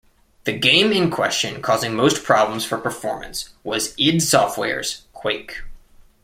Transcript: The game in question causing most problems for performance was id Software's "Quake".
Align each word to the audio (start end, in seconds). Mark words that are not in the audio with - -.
The 0.45 0.57
game 0.57 0.91
in 0.91 1.11
question 1.11 1.61
causing 1.61 1.93
most 1.93 2.23
problems 2.23 2.65
for 2.65 2.79
performance 2.79 3.49
was 3.63 3.93
id 3.99 4.21
Software's 4.21 5.03
"Quake". 5.13 5.61